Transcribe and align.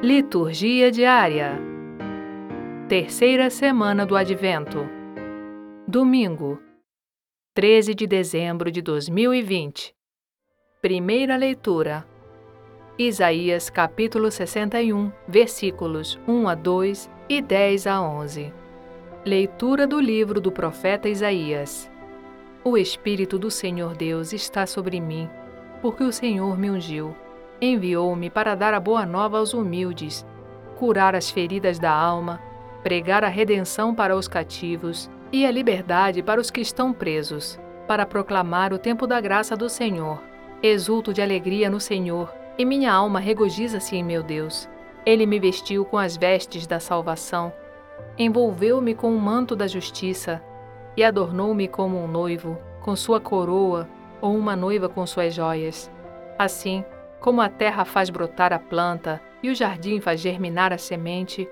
Liturgia 0.00 0.92
diária. 0.92 1.58
Terceira 2.88 3.50
semana 3.50 4.06
do 4.06 4.14
Advento. 4.14 4.88
Domingo, 5.88 6.62
13 7.52 7.96
de 7.96 8.06
dezembro 8.06 8.70
de 8.70 8.80
2020. 8.80 9.92
Primeira 10.80 11.36
leitura. 11.36 12.06
Isaías 12.96 13.68
capítulo 13.68 14.30
61, 14.30 15.10
versículos 15.26 16.16
1 16.28 16.48
a 16.48 16.54
2 16.54 17.10
e 17.28 17.42
10 17.42 17.86
a 17.88 18.00
11. 18.00 18.54
Leitura 19.26 19.84
do 19.84 19.98
livro 19.98 20.40
do 20.40 20.52
profeta 20.52 21.08
Isaías. 21.08 21.90
O 22.62 22.78
Espírito 22.78 23.36
do 23.36 23.50
Senhor 23.50 23.96
Deus 23.96 24.32
está 24.32 24.64
sobre 24.64 25.00
mim, 25.00 25.28
porque 25.82 26.04
o 26.04 26.12
Senhor 26.12 26.56
me 26.56 26.70
ungiu. 26.70 27.16
Enviou-me 27.60 28.30
para 28.30 28.54
dar 28.54 28.72
a 28.72 28.80
boa 28.80 29.04
nova 29.04 29.38
aos 29.38 29.52
humildes, 29.52 30.24
curar 30.76 31.14
as 31.16 31.28
feridas 31.28 31.78
da 31.78 31.92
alma, 31.92 32.40
pregar 32.84 33.24
a 33.24 33.28
redenção 33.28 33.92
para 33.92 34.14
os 34.16 34.28
cativos 34.28 35.10
e 35.32 35.44
a 35.44 35.50
liberdade 35.50 36.22
para 36.22 36.40
os 36.40 36.50
que 36.50 36.60
estão 36.60 36.92
presos, 36.92 37.58
para 37.88 38.06
proclamar 38.06 38.72
o 38.72 38.78
tempo 38.78 39.06
da 39.06 39.20
graça 39.20 39.56
do 39.56 39.68
Senhor. 39.68 40.22
Exulto 40.62 41.12
de 41.12 41.20
alegria 41.20 41.68
no 41.68 41.80
Senhor, 41.80 42.32
e 42.56 42.64
minha 42.64 42.92
alma 42.92 43.18
regozija-se 43.18 43.96
em 43.96 44.04
meu 44.04 44.22
Deus. 44.22 44.68
Ele 45.04 45.26
me 45.26 45.40
vestiu 45.40 45.84
com 45.84 45.98
as 45.98 46.16
vestes 46.16 46.66
da 46.66 46.78
salvação, 46.78 47.52
envolveu-me 48.16 48.94
com 48.94 49.14
o 49.14 49.20
manto 49.20 49.56
da 49.56 49.66
justiça 49.66 50.42
e 50.96 51.02
adornou-me 51.02 51.66
como 51.66 51.96
um 51.96 52.08
noivo, 52.08 52.58
com 52.80 52.94
sua 52.94 53.20
coroa, 53.20 53.88
ou 54.20 54.36
uma 54.36 54.56
noiva 54.56 54.88
com 54.88 55.06
suas 55.06 55.34
joias. 55.34 55.90
Assim, 56.36 56.84
como 57.20 57.40
a 57.40 57.48
terra 57.48 57.84
faz 57.84 58.10
brotar 58.10 58.52
a 58.52 58.58
planta 58.58 59.20
e 59.42 59.50
o 59.50 59.54
jardim 59.54 60.00
faz 60.00 60.20
germinar 60.20 60.72
a 60.72 60.78
semente, 60.78 61.48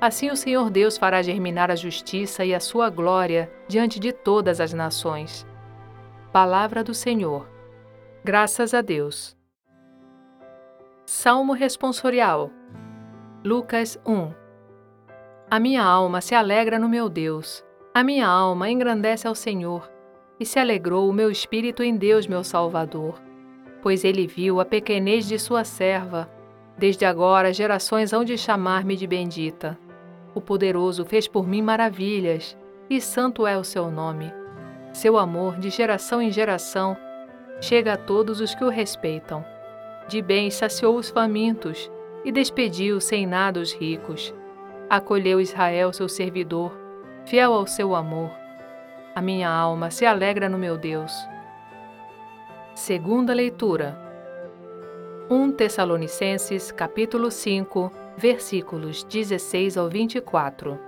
assim 0.00 0.30
o 0.30 0.36
Senhor 0.36 0.70
Deus 0.70 0.96
fará 0.98 1.22
germinar 1.22 1.70
a 1.70 1.76
justiça 1.76 2.44
e 2.44 2.54
a 2.54 2.60
sua 2.60 2.90
glória 2.90 3.50
diante 3.68 3.98
de 3.98 4.12
todas 4.12 4.60
as 4.60 4.72
nações. 4.72 5.46
Palavra 6.32 6.84
do 6.84 6.94
Senhor. 6.94 7.48
Graças 8.24 8.74
a 8.74 8.80
Deus. 8.80 9.36
Salmo 11.04 11.52
responsorial. 11.52 12.50
Lucas 13.44 13.98
1. 14.04 14.32
A 15.50 15.60
minha 15.60 15.82
alma 15.82 16.20
se 16.20 16.34
alegra 16.34 16.78
no 16.78 16.88
meu 16.88 17.08
Deus 17.08 17.64
a 17.96 18.04
minha 18.04 18.28
alma 18.28 18.68
engrandece 18.68 19.26
ao 19.26 19.34
Senhor, 19.34 19.90
e 20.38 20.44
se 20.44 20.58
alegrou 20.58 21.08
o 21.08 21.14
meu 21.14 21.30
espírito 21.30 21.82
em 21.82 21.96
Deus, 21.96 22.26
meu 22.26 22.44
Salvador, 22.44 23.18
pois 23.86 24.02
ele 24.02 24.26
viu 24.26 24.58
a 24.58 24.64
pequenez 24.64 25.28
de 25.28 25.38
sua 25.38 25.62
serva. 25.62 26.28
Desde 26.76 27.04
agora 27.04 27.52
gerações 27.52 28.12
hão 28.12 28.24
de 28.24 28.36
chamar-me 28.36 28.96
de 28.96 29.06
bendita. 29.06 29.78
O 30.34 30.40
poderoso 30.40 31.04
fez 31.04 31.28
por 31.28 31.46
mim 31.46 31.62
maravilhas, 31.62 32.58
e 32.90 33.00
santo 33.00 33.46
é 33.46 33.56
o 33.56 33.62
seu 33.62 33.88
nome. 33.88 34.34
Seu 34.92 35.16
amor, 35.16 35.56
de 35.60 35.70
geração 35.70 36.20
em 36.20 36.32
geração, 36.32 36.96
chega 37.60 37.92
a 37.92 37.96
todos 37.96 38.40
os 38.40 38.56
que 38.56 38.64
o 38.64 38.68
respeitam. 38.68 39.44
De 40.08 40.20
bem 40.20 40.50
saciou 40.50 40.96
os 40.96 41.08
famintos 41.08 41.88
e 42.24 42.32
despediu 42.32 43.00
sem 43.00 43.24
nada 43.24 43.60
os 43.60 43.72
ricos. 43.72 44.34
Acolheu 44.90 45.40
Israel, 45.40 45.92
seu 45.92 46.08
servidor, 46.08 46.76
fiel 47.24 47.52
ao 47.52 47.68
seu 47.68 47.94
amor. 47.94 48.32
A 49.14 49.22
minha 49.22 49.48
alma 49.48 49.92
se 49.92 50.04
alegra 50.04 50.48
no 50.48 50.58
meu 50.58 50.76
Deus. 50.76 51.12
Segunda 52.76 53.32
leitura. 53.32 53.98
1 55.30 55.52
Tessalonicenses, 55.52 56.70
capítulo 56.70 57.30
5, 57.30 57.90
versículos 58.18 59.02
16 59.02 59.78
ao 59.78 59.88
24. 59.88 60.78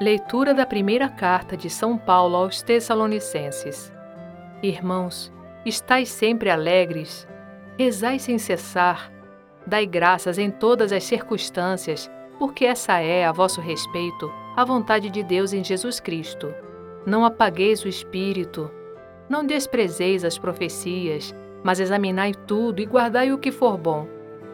Leitura 0.00 0.54
da 0.54 0.64
primeira 0.64 1.08
carta 1.08 1.56
de 1.56 1.68
São 1.68 1.98
Paulo 1.98 2.36
aos 2.36 2.62
Tessalonicenses. 2.62 3.92
Irmãos, 4.62 5.32
estais 5.66 6.08
sempre 6.08 6.50
alegres, 6.50 7.26
rezai 7.76 8.20
sem 8.20 8.38
cessar, 8.38 9.12
dai 9.66 9.86
graças 9.86 10.38
em 10.38 10.52
todas 10.52 10.92
as 10.92 11.02
circunstâncias, 11.02 12.08
porque 12.38 12.64
essa 12.64 13.00
é, 13.00 13.26
a 13.26 13.32
vosso 13.32 13.60
respeito, 13.60 14.32
a 14.54 14.64
vontade 14.64 15.10
de 15.10 15.24
Deus 15.24 15.52
em 15.52 15.64
Jesus 15.64 15.98
Cristo. 15.98 16.54
Não 17.04 17.24
apagueis 17.24 17.84
o 17.84 17.88
espírito, 17.88 18.70
não 19.28 19.44
desprezeis 19.44 20.24
as 20.24 20.38
profecias, 20.38 21.34
mas 21.62 21.80
examinai 21.80 22.32
tudo 22.32 22.80
e 22.80 22.86
guardai 22.86 23.32
o 23.32 23.38
que 23.38 23.52
for 23.52 23.76
bom. 23.76 24.06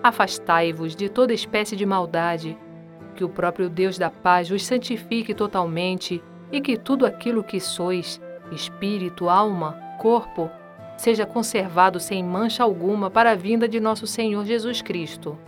Afastai-vos 0.03 0.95
de 0.95 1.09
toda 1.09 1.33
espécie 1.33 1.77
de 1.77 1.87
maldade, 1.87 2.59
que 3.15 3.25
o 3.25 3.29
próprio 3.29 3.69
Deus 3.69 3.97
da 3.97 4.11
paz 4.11 4.51
os 4.51 4.65
santifique 4.65 5.35
totalmente 5.35 6.23
e 6.51 6.61
que 6.61 6.77
tudo 6.77 7.07
aquilo 7.07 7.45
que 7.45 7.61
sois, 7.61 8.21
espírito, 8.53 9.29
alma, 9.29 9.79
corpo, 10.01 10.51
seja 10.97 11.27
conservado 11.27 11.99
sem 11.99 12.23
mancha 12.23 12.63
alguma 12.63 13.11
para 13.11 13.33
a 13.33 13.35
vinda 13.35 13.69
de 13.69 13.81
nosso 13.81 14.07
Senhor 14.07 14.45
Jesus 14.45 14.83
Cristo. 14.83 15.39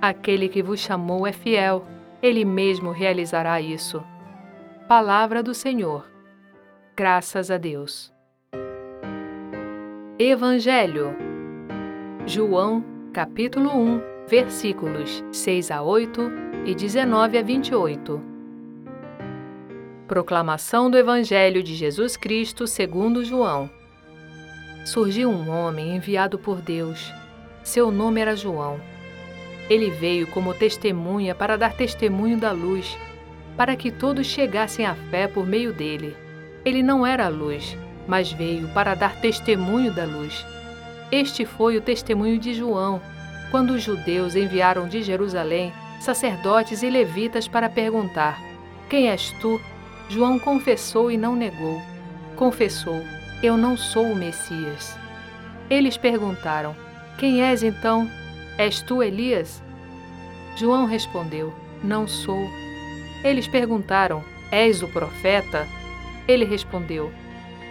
Aquele 0.00 0.48
que 0.48 0.62
vos 0.62 0.80
chamou 0.80 1.26
é 1.26 1.32
fiel, 1.32 1.84
ele 2.22 2.44
mesmo 2.44 2.90
realizará 2.90 3.60
isso. 3.60 4.02
Palavra 4.88 5.42
do 5.42 5.54
Senhor. 5.54 6.10
Graças 6.96 7.50
a 7.50 7.56
Deus. 7.56 8.12
Evangelho. 10.22 11.16
João, 12.26 12.84
capítulo 13.10 13.74
1, 13.74 14.02
versículos 14.28 15.24
6 15.32 15.70
a 15.70 15.80
8 15.80 16.30
e 16.66 16.74
19 16.74 17.38
a 17.38 17.42
28. 17.42 18.20
Proclamação 20.06 20.90
do 20.90 20.98
Evangelho 20.98 21.62
de 21.62 21.74
Jesus 21.74 22.18
Cristo 22.18 22.66
segundo 22.66 23.24
João. 23.24 23.70
Surgiu 24.84 25.30
um 25.30 25.48
homem 25.48 25.96
enviado 25.96 26.38
por 26.38 26.60
Deus. 26.60 27.10
Seu 27.62 27.90
nome 27.90 28.20
era 28.20 28.36
João. 28.36 28.78
Ele 29.70 29.88
veio 29.88 30.26
como 30.26 30.52
testemunha 30.52 31.34
para 31.34 31.56
dar 31.56 31.72
testemunho 31.72 32.36
da 32.36 32.52
luz, 32.52 32.94
para 33.56 33.74
que 33.74 33.90
todos 33.90 34.26
chegassem 34.26 34.84
à 34.84 34.94
fé 34.94 35.26
por 35.26 35.46
meio 35.46 35.72
dele. 35.72 36.14
Ele 36.62 36.82
não 36.82 37.06
era 37.06 37.24
a 37.24 37.30
luz, 37.30 37.74
mas 38.10 38.32
veio 38.32 38.66
para 38.70 38.96
dar 38.96 39.14
testemunho 39.20 39.94
da 39.94 40.04
luz. 40.04 40.44
Este 41.12 41.46
foi 41.46 41.76
o 41.76 41.80
testemunho 41.80 42.40
de 42.40 42.52
João, 42.52 43.00
quando 43.52 43.70
os 43.70 43.84
judeus 43.84 44.34
enviaram 44.34 44.88
de 44.88 45.00
Jerusalém 45.00 45.72
sacerdotes 46.00 46.82
e 46.82 46.90
levitas 46.90 47.46
para 47.46 47.68
perguntar: 47.68 48.36
Quem 48.88 49.08
és 49.08 49.30
tu? 49.40 49.60
João 50.08 50.40
confessou 50.40 51.08
e 51.08 51.16
não 51.16 51.36
negou. 51.36 51.80
Confessou: 52.34 53.00
Eu 53.44 53.56
não 53.56 53.76
sou 53.76 54.06
o 54.06 54.16
Messias. 54.16 54.98
Eles 55.70 55.96
perguntaram: 55.96 56.74
Quem 57.16 57.44
és 57.44 57.62
então? 57.62 58.10
És 58.58 58.82
tu 58.82 59.04
Elias? 59.04 59.62
João 60.56 60.84
respondeu: 60.84 61.54
Não 61.80 62.08
sou. 62.08 62.44
Eles 63.22 63.46
perguntaram: 63.46 64.24
És 64.50 64.82
o 64.82 64.88
profeta? 64.88 65.64
Ele 66.26 66.44
respondeu: 66.44 67.12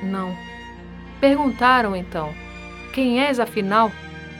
Não. 0.01 0.35
Perguntaram 1.19 1.95
então: 1.95 2.33
Quem 2.93 3.21
és 3.21 3.39
afinal? 3.39 3.91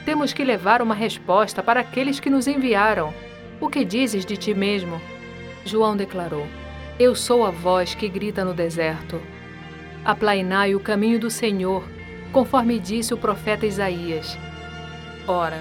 Temos 0.04 0.32
que 0.32 0.42
levar 0.42 0.80
uma 0.80 0.94
resposta 0.94 1.62
para 1.62 1.80
aqueles 1.80 2.18
que 2.18 2.30
nos 2.30 2.46
enviaram. 2.46 3.12
O 3.60 3.68
que 3.68 3.84
dizes 3.84 4.24
de 4.24 4.36
ti 4.36 4.54
mesmo? 4.54 5.00
João 5.64 5.96
declarou: 5.96 6.46
Eu 6.98 7.14
sou 7.14 7.44
a 7.44 7.50
voz 7.50 7.94
que 7.94 8.08
grita 8.08 8.44
no 8.44 8.54
deserto. 8.54 9.20
Aplainai 10.04 10.74
o 10.74 10.80
caminho 10.80 11.20
do 11.20 11.30
Senhor, 11.30 11.84
conforme 12.32 12.78
disse 12.78 13.12
o 13.12 13.18
profeta 13.18 13.66
Isaías. 13.66 14.38
Ora, 15.28 15.60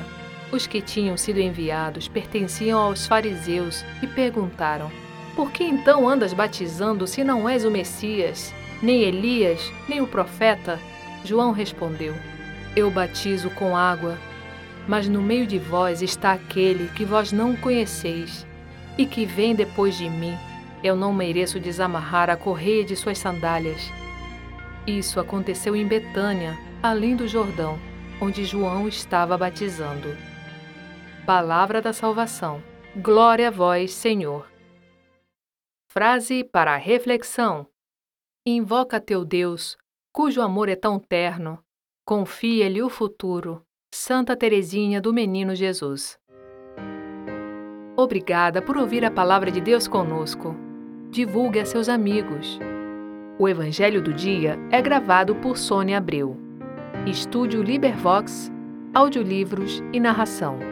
os 0.51 0.65
que 0.65 0.81
tinham 0.81 1.17
sido 1.17 1.39
enviados 1.39 2.07
pertenciam 2.07 2.79
aos 2.79 3.05
fariseus 3.05 3.83
e 4.01 4.07
perguntaram: 4.07 4.89
Por 5.35 5.51
que 5.51 5.63
então 5.63 6.07
andas 6.07 6.33
batizando 6.33 7.05
se 7.05 7.23
não 7.23 7.47
és 7.47 7.65
o 7.65 7.71
Messias, 7.71 8.53
nem 8.81 9.01
Elias, 9.01 9.71
nem 9.87 10.01
o 10.01 10.07
profeta? 10.07 10.79
João 11.23 11.51
respondeu: 11.51 12.13
Eu 12.75 12.89
batizo 12.89 13.49
com 13.51 13.75
água, 13.75 14.17
mas 14.87 15.07
no 15.07 15.21
meio 15.21 15.45
de 15.45 15.59
vós 15.59 16.01
está 16.01 16.33
aquele 16.33 16.87
que 16.89 17.05
vós 17.05 17.31
não 17.31 17.55
conheceis 17.55 18.45
e 18.97 19.05
que 19.05 19.25
vem 19.25 19.55
depois 19.55 19.97
de 19.97 20.09
mim. 20.09 20.37
Eu 20.83 20.95
não 20.95 21.13
mereço 21.13 21.59
desamarrar 21.59 22.29
a 22.29 22.37
correia 22.37 22.85
de 22.85 22.95
suas 22.95 23.17
sandálias. 23.17 23.91
Isso 24.87 25.19
aconteceu 25.19 25.75
em 25.75 25.85
Betânia, 25.85 26.57
além 26.81 27.15
do 27.15 27.27
Jordão, 27.27 27.77
onde 28.21 28.45
João 28.45 28.87
estava 28.87 29.37
batizando. 29.37 30.15
Palavra 31.25 31.81
da 31.81 31.93
salvação. 31.93 32.63
Glória 32.95 33.49
a 33.49 33.51
vós, 33.51 33.93
Senhor. 33.93 34.49
Frase 35.91 36.43
para 36.43 36.75
reflexão. 36.77 37.67
Invoca 38.51 38.99
teu 38.99 39.23
Deus, 39.23 39.77
cujo 40.11 40.41
amor 40.41 40.69
é 40.69 40.75
tão 40.75 40.97
terno. 40.97 41.59
Confia-lhe 42.03 42.81
o 42.81 42.89
futuro. 42.89 43.61
Santa 43.93 44.35
Teresinha 44.35 44.99
do 44.99 45.13
Menino 45.13 45.53
Jesus. 45.53 46.17
Obrigada 47.95 48.59
por 48.59 48.75
ouvir 48.75 49.05
a 49.05 49.11
palavra 49.11 49.51
de 49.51 49.61
Deus 49.61 49.87
conosco. 49.87 50.55
Divulgue 51.11 51.59
a 51.59 51.65
seus 51.65 51.87
amigos. 51.87 52.59
O 53.37 53.47
Evangelho 53.47 54.01
do 54.01 54.13
Dia 54.13 54.57
é 54.71 54.81
gravado 54.81 55.35
por 55.35 55.55
Sônia 55.55 55.99
Abreu. 55.99 56.35
Estúdio 57.05 57.61
Libervox, 57.61 58.51
audiolivros 58.95 59.83
e 59.93 59.99
narração. 59.99 60.68